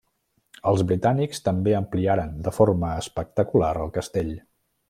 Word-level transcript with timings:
Els 0.71 0.83
britànics 0.91 1.43
també 1.49 1.77
ampliaren 1.81 2.33
de 2.49 2.57
forma 2.61 2.93
espectacular 3.05 3.73
el 3.87 3.97
castell. 4.01 4.37